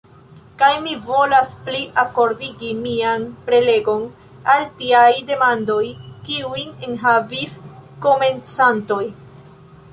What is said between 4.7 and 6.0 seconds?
tiaj demandoj,